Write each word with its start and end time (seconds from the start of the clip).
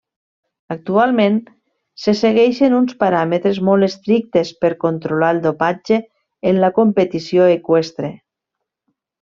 Actualment 0.75 1.35
se 2.05 2.15
segueixen 2.21 2.77
uns 2.79 2.95
paràmetres 3.03 3.59
molt 3.69 3.89
estrictes 3.89 4.55
per 4.65 4.73
controlar 4.87 5.31
el 5.37 5.43
dopatge 5.47 6.01
en 6.53 6.61
la 6.65 6.75
competició 6.83 7.51
eqüestre. 7.59 8.11